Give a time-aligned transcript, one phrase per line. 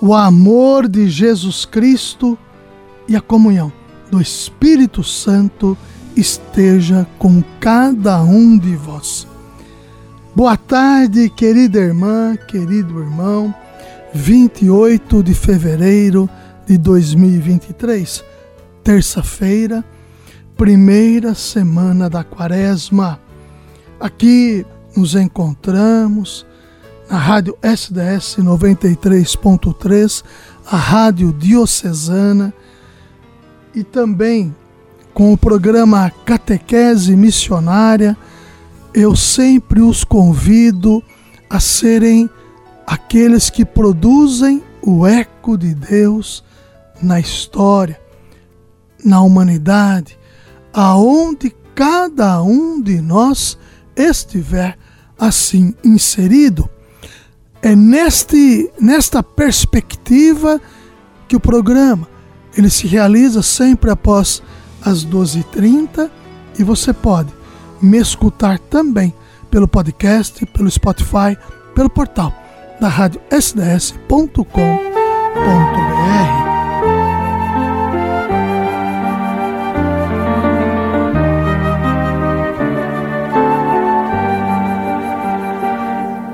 [0.00, 2.38] o amor de Jesus Cristo
[3.06, 3.70] e a comunhão
[4.10, 5.76] do Espírito Santo
[6.16, 9.26] esteja com cada um de vós.
[10.34, 13.54] Boa tarde, querida irmã, querido irmão.
[14.12, 16.28] 28 de fevereiro
[16.66, 18.24] de 2023,
[18.82, 19.84] terça-feira,
[20.56, 23.20] primeira semana da quaresma.
[24.00, 26.44] Aqui nos encontramos
[27.10, 30.22] a Rádio SDS 93.3,
[30.64, 32.54] a Rádio Diocesana
[33.74, 34.54] e também
[35.12, 38.16] com o programa Catequese Missionária,
[38.94, 41.02] eu sempre os convido
[41.48, 42.30] a serem
[42.86, 46.44] aqueles que produzem o eco de Deus
[47.02, 48.00] na história,
[49.04, 50.16] na humanidade,
[50.72, 53.58] aonde cada um de nós
[53.96, 54.78] estiver
[55.18, 56.70] assim inserido.
[57.62, 60.60] É neste, nesta perspectiva
[61.28, 62.08] que o programa
[62.56, 64.42] ele se realiza sempre após
[64.82, 66.10] as 12h30
[66.58, 67.32] e você pode
[67.80, 69.14] me escutar também
[69.50, 71.36] pelo podcast, pelo Spotify,
[71.74, 72.32] pelo portal
[72.80, 74.50] da rádio sds.com.br.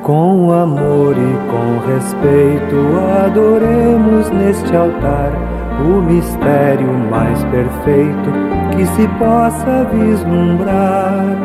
[0.06, 2.76] Com amor e com respeito,
[3.26, 5.32] adoremos neste altar
[5.80, 8.30] o mistério mais perfeito
[8.70, 11.36] que se possa vislumbrar.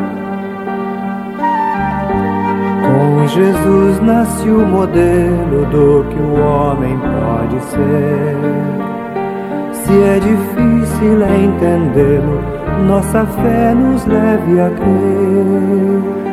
[2.86, 8.38] Com Jesus nasce o modelo do que o homem pode ser.
[9.74, 12.40] Se é difícil entendê-lo,
[12.86, 16.31] nossa fé nos leve a crer.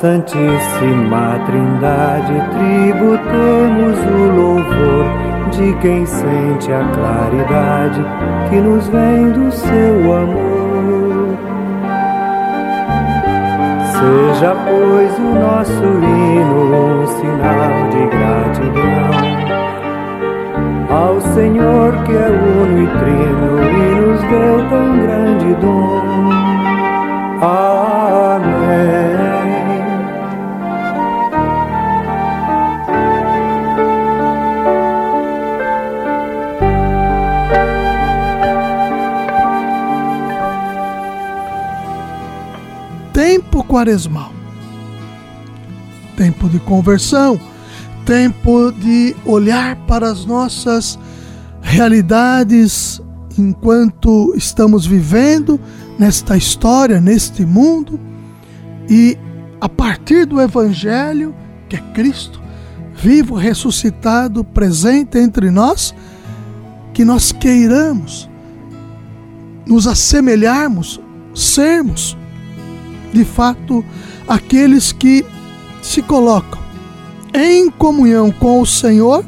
[0.00, 5.06] Santíssima Trindade tributemos o louvor
[5.50, 8.00] de quem sente a claridade
[8.48, 11.36] que nos vem do seu amor.
[13.90, 19.10] Seja, pois, o nosso hino um sinal de gratidão
[20.96, 26.30] ao Senhor que é uno e trino e nos deu tão grande dom.
[27.42, 29.17] Amém.
[43.66, 44.32] Quaresmal.
[46.16, 47.38] Tempo de conversão,
[48.04, 50.98] tempo de olhar para as nossas
[51.60, 53.00] realidades
[53.36, 55.60] enquanto estamos vivendo
[55.98, 58.00] nesta história, neste mundo,
[58.88, 59.18] e
[59.60, 61.34] a partir do Evangelho,
[61.68, 62.40] que é Cristo,
[62.94, 65.94] vivo, ressuscitado, presente entre nós,
[66.94, 68.28] que nós queiramos
[69.66, 71.00] nos assemelharmos,
[71.34, 72.16] sermos
[73.12, 73.84] de fato,
[74.26, 75.24] aqueles que
[75.82, 76.58] se colocam
[77.34, 79.24] em comunhão com o Senhor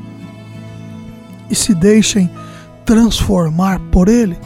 [1.48, 2.30] e se deixem
[2.84, 4.36] transformar por Ele.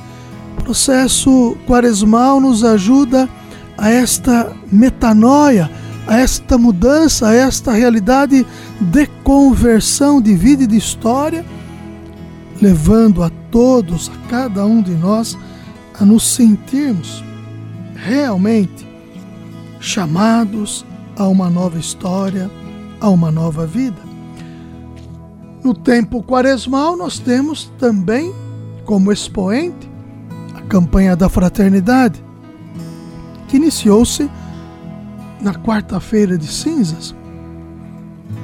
[0.59, 3.29] O processo quaresmal nos ajuda
[3.77, 5.71] a esta metanoia,
[6.07, 8.47] a esta mudança, a esta realidade
[8.81, 11.45] de conversão de vida e de história,
[12.61, 15.37] levando a todos, a cada um de nós,
[15.99, 17.25] a nos sentirmos
[17.95, 18.84] realmente
[19.85, 20.85] chamados
[21.17, 22.51] a uma nova história,
[23.01, 24.01] a uma nova vida.
[25.63, 28.35] No tempo quaresmal, nós temos também
[28.85, 29.91] como expoente
[30.55, 32.23] a campanha da fraternidade,
[33.47, 34.29] que iniciou-se
[35.41, 37.15] na quarta-feira de cinzas,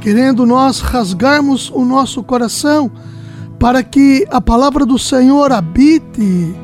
[0.00, 2.90] querendo nós rasgarmos o nosso coração
[3.58, 6.54] para que a palavra do Senhor habite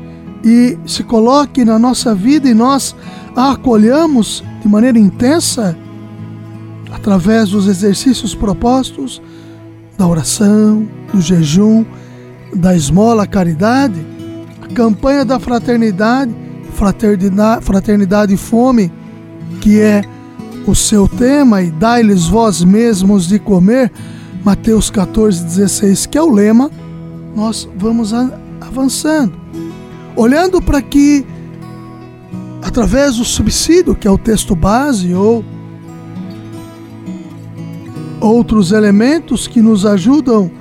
[0.43, 2.95] e se coloque na nossa vida e nós
[3.35, 5.77] a acolhamos de maneira intensa
[6.91, 9.21] através dos exercícios propostos
[9.97, 11.85] da oração, do jejum,
[12.53, 14.05] da esmola caridade,
[14.61, 16.31] a campanha da fraternidade
[16.73, 18.91] fraternidade, fraternidade e fome,
[19.61, 20.03] que é
[20.67, 23.91] o seu tema, e dai-lhes vós mesmos de comer,
[24.43, 26.69] Mateus 14, 16, que é o lema,
[27.35, 28.13] nós vamos
[28.61, 29.33] avançando.
[30.15, 31.25] Olhando para que,
[32.77, 35.43] através do subsídio, que é o texto base, ou
[38.21, 40.51] outros elementos que nos ajudam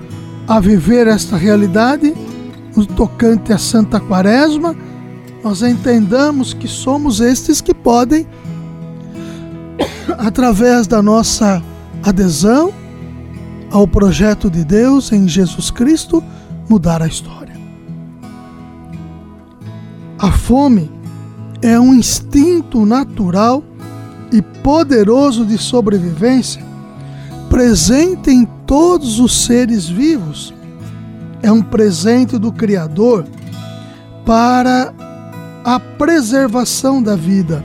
[0.48, 2.14] a viver esta realidade,
[2.74, 4.74] no tocante à Santa Quaresma,
[5.44, 8.26] nós entendamos que somos estes que podem,
[10.16, 11.62] através da nossa
[12.02, 12.72] adesão
[13.70, 16.24] ao projeto de Deus em Jesus Cristo,
[16.66, 17.54] mudar a história.
[20.18, 20.95] A fome
[21.62, 23.62] é um instinto natural
[24.32, 26.64] e poderoso de sobrevivência
[27.48, 30.52] presente em todos os seres vivos.
[31.42, 33.24] É um presente do Criador
[34.24, 34.92] para
[35.64, 37.64] a preservação da vida,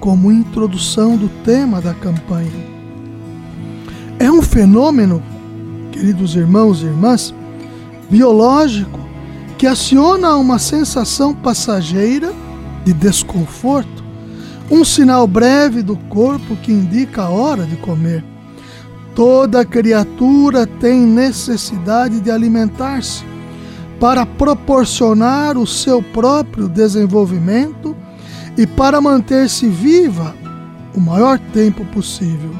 [0.00, 2.50] como introdução do tema da campanha.
[4.18, 5.22] É um fenômeno,
[5.92, 7.34] queridos irmãos e irmãs,
[8.10, 9.01] biológico
[9.62, 12.32] que aciona uma sensação passageira
[12.84, 14.02] de desconforto,
[14.68, 18.24] um sinal breve do corpo que indica a hora de comer.
[19.14, 23.24] Toda criatura tem necessidade de alimentar-se
[24.00, 27.94] para proporcionar o seu próprio desenvolvimento
[28.58, 30.34] e para manter-se viva
[30.92, 32.50] o maior tempo possível.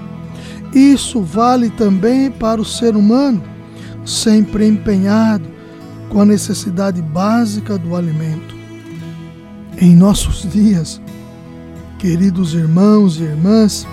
[0.73, 3.43] Isso vale também para o ser humano,
[4.05, 5.52] sempre empenhado
[6.13, 8.55] com a necessidade básica do alimento.
[9.79, 11.01] Em nossos dias,
[11.99, 13.87] queridos irmãos e irmãs,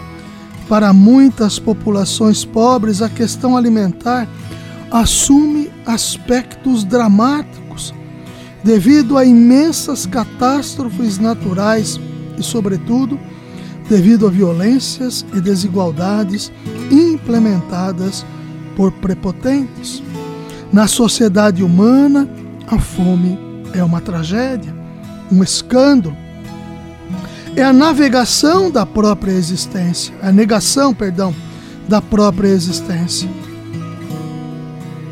[0.68, 4.27] para muitas populações pobres, a questão alimentar
[4.92, 7.94] assume aspectos dramáticos
[8.65, 11.98] devido a imensas catástrofes naturais
[12.38, 13.18] e, sobretudo,
[13.89, 16.51] devido a violências e desigualdades
[16.92, 18.25] implementadas
[18.75, 20.04] por prepotentes.
[20.71, 22.30] Na sociedade humana,
[22.68, 23.38] a fome
[23.74, 24.74] é uma tragédia,
[25.31, 26.16] um escândalo.
[27.56, 31.33] É a navegação da própria existência, a negação, perdão,
[31.88, 33.30] da própria existência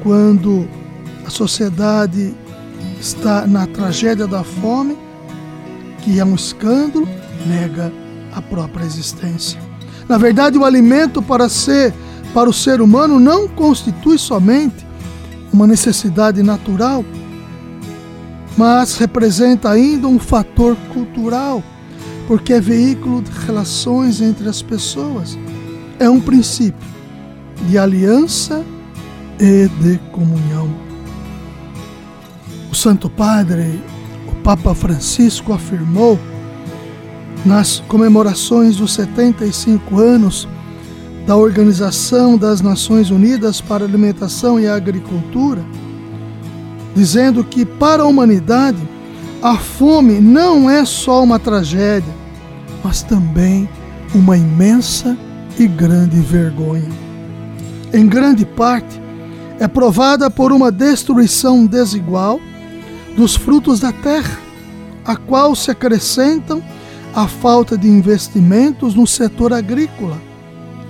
[0.07, 0.65] quando
[1.25, 2.33] a sociedade
[2.98, 4.98] está na tragédia da fome,
[6.01, 7.06] que é um escândalo,
[7.45, 7.92] nega
[8.33, 9.60] a própria existência.
[10.07, 11.94] Na verdade, o alimento para ser
[12.33, 14.87] para o ser humano não constitui somente
[15.57, 17.04] uma necessidade natural,
[18.56, 21.63] mas representa ainda um fator cultural,
[22.27, 25.36] porque é veículo de relações entre as pessoas.
[25.98, 26.88] É um princípio
[27.68, 28.63] de aliança
[29.39, 30.69] e de comunhão.
[32.71, 33.81] O Santo Padre,
[34.27, 36.19] o Papa Francisco, afirmou
[37.44, 40.48] nas comemorações dos 75 anos
[41.27, 45.62] da Organização das Nações Unidas para a Alimentação e a Agricultura,
[46.95, 48.77] dizendo que para a humanidade
[49.41, 52.13] a fome não é só uma tragédia,
[52.81, 53.68] mas também
[54.15, 55.18] uma imensa
[55.59, 56.89] e grande vergonha.
[57.94, 59.01] Em grande parte,
[59.59, 62.39] é provada por uma destruição desigual
[63.18, 64.39] dos frutos da terra,
[65.03, 66.63] a qual se acrescentam
[67.13, 70.17] a falta de investimentos no setor agrícola,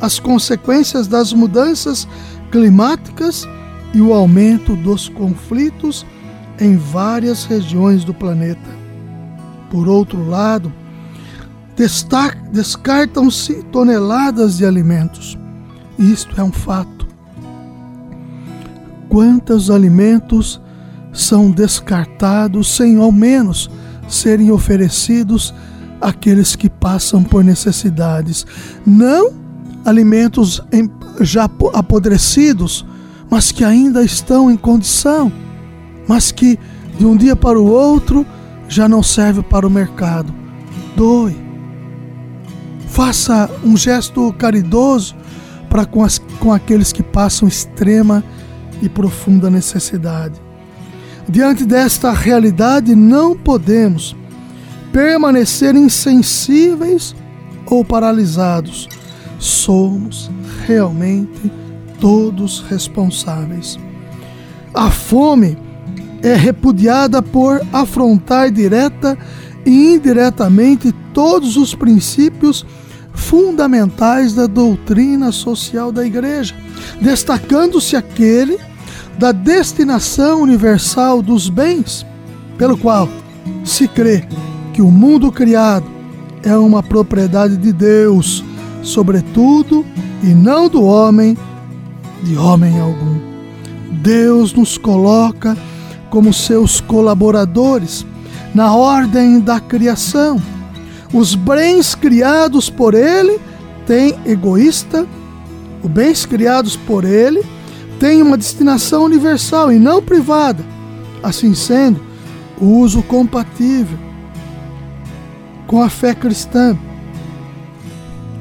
[0.02, 2.08] as consequências das mudanças
[2.52, 3.48] climáticas
[3.94, 6.06] e o aumento dos conflitos
[6.60, 8.78] em várias regiões do planeta.
[9.70, 10.72] Por outro lado,
[12.52, 15.38] descartam-se toneladas de alimentos.
[15.98, 16.98] Isto é um fato
[19.10, 20.62] quantos alimentos
[21.12, 23.70] são descartados sem ao menos
[24.08, 25.54] serem oferecidos
[26.00, 28.46] àqueles que passam por necessidades.
[28.86, 29.34] Não
[29.88, 30.62] alimentos
[31.22, 32.86] já apodrecidos,
[33.30, 35.32] mas que ainda estão em condição,
[36.08, 36.60] mas que
[36.98, 38.26] de um dia para o outro
[38.68, 40.34] já não serve para o mercado.
[40.96, 41.36] Doe.
[42.88, 45.16] Faça um gesto caridoso
[45.70, 46.06] para com,
[46.40, 48.24] com aqueles que passam extrema
[48.82, 50.36] e profunda necessidade.
[51.30, 54.16] Diante desta realidade, não podemos
[54.92, 57.16] permanecer insensíveis
[57.66, 58.88] ou paralisados.
[59.40, 60.30] Somos
[60.66, 61.52] realmente
[62.00, 63.78] todos responsáveis.
[64.74, 65.58] A fome
[66.22, 69.18] é repudiada por afrontar direta
[69.66, 72.66] e indiretamente todos os princípios
[73.14, 76.56] fundamentais da doutrina social da Igreja,
[77.02, 78.60] destacando-se aquele
[79.18, 82.06] da destinação universal dos bens,
[82.58, 83.10] pelo qual
[83.66, 84.24] se crê
[84.74, 85.86] que o mundo criado
[86.44, 88.44] é uma propriedade de Deus,
[88.88, 89.86] sobretudo,
[90.24, 91.38] e não do homem,
[92.24, 93.18] de homem algum.
[94.02, 95.58] Deus nos coloca
[96.10, 98.06] como seus colaboradores
[98.56, 100.42] na ordem da criação.
[101.14, 103.40] Os bens criados por Ele
[103.86, 105.06] têm egoísta,
[105.84, 107.44] os bens criados por Ele
[108.00, 110.64] têm uma destinação universal e não privada.
[111.22, 112.00] Assim sendo,
[112.60, 113.98] o uso compatível
[115.68, 116.78] com a fé cristã.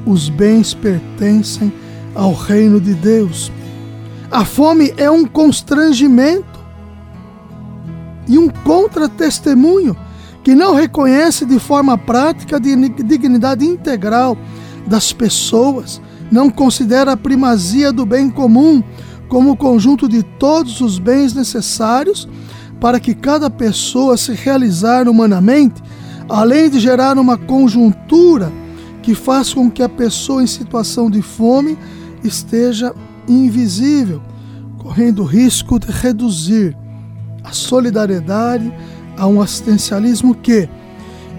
[0.07, 1.71] Os bens pertencem
[2.15, 3.51] ao reino de Deus.
[4.31, 6.57] A fome é um constrangimento
[8.25, 9.97] e um contra-testemunho
[10.45, 14.37] que não reconhece de forma prática a dignidade integral
[14.87, 18.81] das pessoas, não considera a primazia do bem comum
[19.27, 22.29] como o conjunto de todos os bens necessários
[22.79, 25.83] para que cada pessoa se realizar humanamente,
[26.29, 28.49] além de gerar uma conjuntura
[29.07, 31.77] que faz com que a pessoa em situação de fome
[32.25, 32.93] esteja
[33.25, 34.21] invisível,
[34.77, 36.75] correndo risco de reduzir
[37.41, 38.69] a solidariedade
[39.17, 40.67] a um assistencialismo que,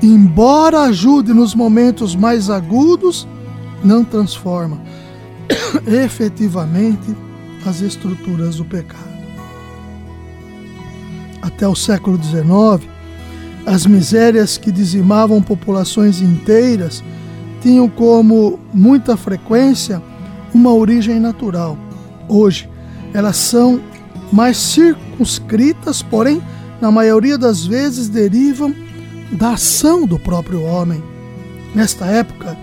[0.02, 3.28] embora ajude nos momentos mais agudos,
[3.84, 4.80] não transforma
[5.87, 7.14] efetivamente
[7.66, 9.12] as estruturas do pecado.
[11.42, 12.90] Até o século XIX,
[13.66, 17.04] as misérias que dizimavam populações inteiras
[17.60, 20.02] tinham como muita frequência
[20.54, 21.76] uma origem natural.
[22.28, 22.68] Hoje,
[23.12, 23.80] elas são
[24.32, 26.42] mais circunscritas, porém,
[26.80, 28.74] na maioria das vezes derivam
[29.32, 31.02] da ação do próprio homem.
[31.74, 32.56] Nesta época,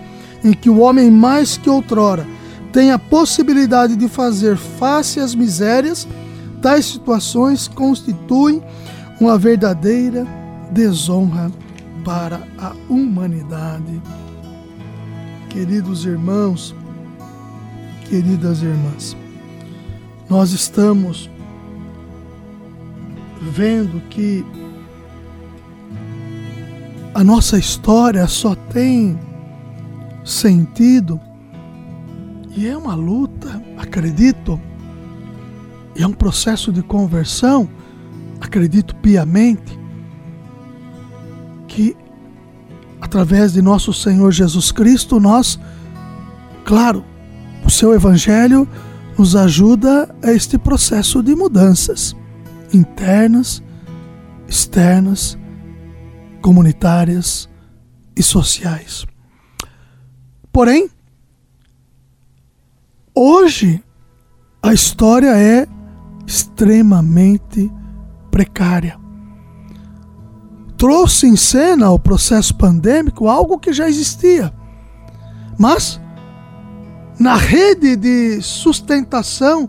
[0.44, 2.26] em que o homem mais que outrora
[2.72, 6.06] tem a possibilidade de fazer face às misérias,
[6.60, 8.62] tais situações constituem
[9.20, 10.26] uma verdadeira
[10.70, 11.50] desonra
[12.04, 14.00] para a humanidade.
[15.56, 16.74] Queridos irmãos,
[18.10, 19.16] queridas irmãs,
[20.28, 21.30] nós estamos
[23.40, 24.44] vendo que
[27.14, 29.18] a nossa história só tem
[30.22, 31.18] sentido
[32.54, 33.48] e é uma luta,
[33.78, 34.60] acredito,
[35.96, 37.66] é um processo de conversão,
[38.42, 39.80] acredito piamente,
[41.66, 41.96] que
[43.06, 45.58] através de nosso Senhor Jesus Cristo nós,
[46.64, 47.04] claro,
[47.64, 48.68] o seu Evangelho
[49.16, 52.16] nos ajuda a este processo de mudanças
[52.74, 53.62] internas,
[54.48, 55.38] externas,
[56.42, 57.48] comunitárias
[58.16, 59.06] e sociais.
[60.52, 60.90] Porém,
[63.14, 63.82] hoje
[64.60, 65.66] a história é
[66.26, 67.70] extremamente
[68.32, 69.05] precária.
[70.76, 74.52] Trouxe em cena o processo pandêmico algo que já existia,
[75.58, 76.00] mas
[77.18, 79.68] na rede de sustentação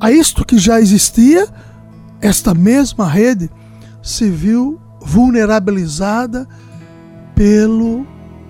[0.00, 1.46] a isto que já existia,
[2.20, 3.48] esta mesma rede
[4.02, 6.46] se viu vulnerabilizada
[7.34, 8.04] pelo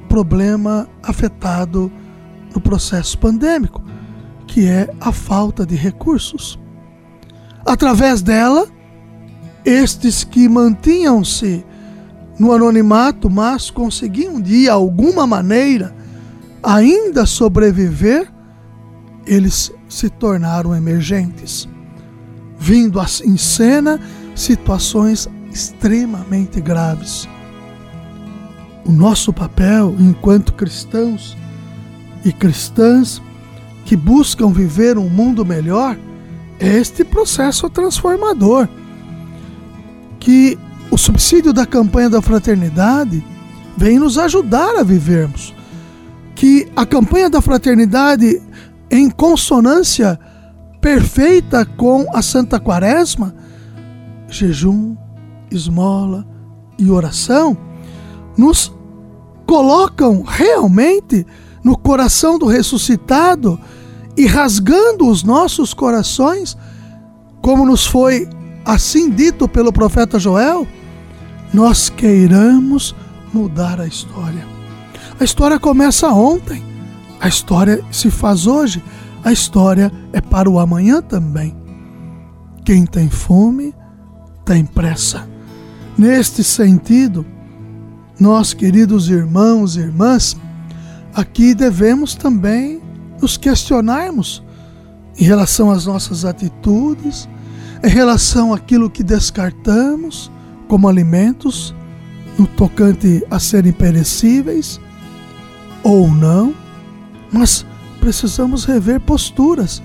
[0.08, 1.92] problema afetado
[2.54, 3.82] no processo pandêmico,
[4.46, 6.58] que é a falta de recursos.
[7.66, 8.66] Através dela,
[9.64, 11.66] estes que mantinham-se
[12.38, 15.94] no anonimato, mas conseguiam de alguma maneira
[16.62, 18.30] ainda sobreviver,
[19.26, 21.68] eles se tornaram emergentes,
[22.58, 24.00] vindo em cena
[24.34, 27.28] situações extremamente graves.
[28.84, 31.36] O nosso papel enquanto cristãos
[32.24, 33.20] e cristãs
[33.84, 35.96] que buscam viver um mundo melhor
[36.60, 38.68] é este processo transformador
[40.18, 40.58] que
[40.90, 43.24] o subsídio da campanha da fraternidade
[43.76, 45.54] vem nos ajudar a vivermos.
[46.34, 48.40] Que a campanha da fraternidade
[48.90, 50.18] em consonância
[50.80, 53.34] perfeita com a Santa Quaresma,
[54.28, 54.96] jejum,
[55.50, 56.26] esmola
[56.78, 57.56] e oração,
[58.36, 58.72] nos
[59.46, 61.26] colocam realmente
[61.64, 63.58] no coração do ressuscitado
[64.16, 66.56] e rasgando os nossos corações,
[67.40, 68.28] como nos foi
[68.64, 70.66] assim dito pelo profeta Joel,
[71.52, 72.94] nós queiramos
[73.32, 74.46] mudar a história.
[75.18, 76.62] A história começa ontem.
[77.20, 78.82] A história se faz hoje,
[79.24, 81.56] a história é para o amanhã também.
[82.64, 83.74] Quem tem fome
[84.44, 85.28] tem pressa.
[85.96, 87.26] Neste sentido,
[88.20, 90.36] nós, queridos irmãos e irmãs,
[91.12, 92.80] aqui devemos também
[93.20, 94.42] nos questionarmos
[95.18, 97.28] em relação às nossas atitudes,
[97.82, 100.30] em relação àquilo que descartamos
[100.66, 101.74] como alimentos
[102.38, 104.80] no tocante a serem perecíveis
[105.82, 106.54] ou não,
[107.32, 107.64] mas
[108.00, 109.82] precisamos rever posturas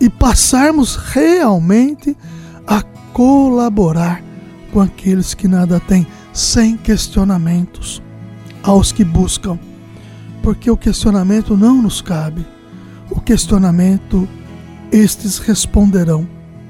[0.00, 2.16] e passarmos realmente
[2.66, 4.22] a colaborar
[4.72, 8.02] com aqueles que nada têm, sem questionamentos,
[8.62, 9.58] aos que buscam,
[10.42, 12.44] porque o questionamento não nos cabe.
[13.10, 14.28] O questionamento
[14.90, 16.33] estes responderão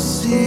[0.00, 0.39] nasci.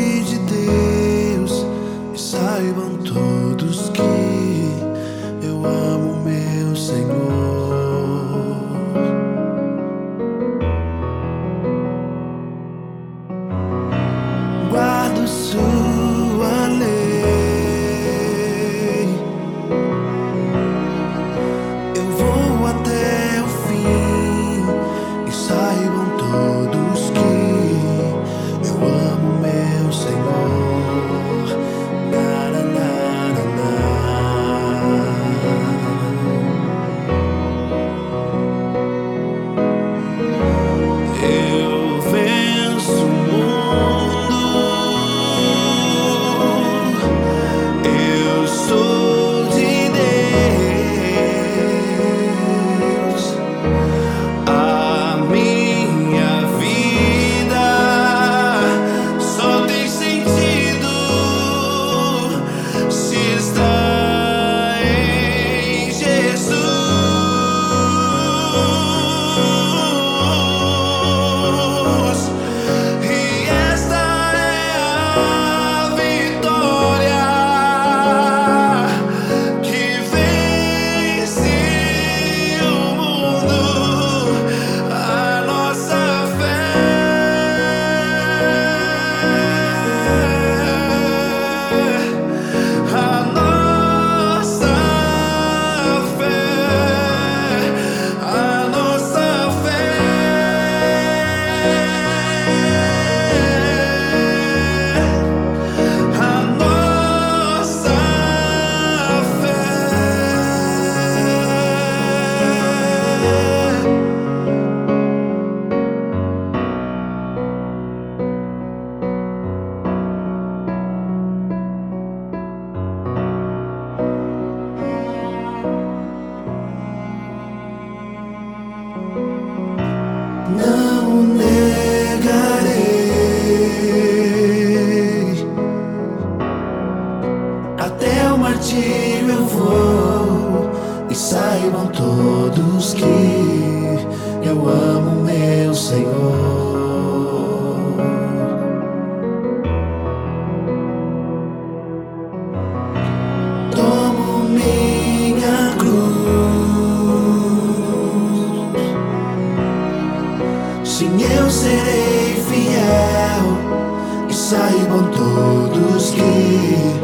[166.04, 167.04] Sentido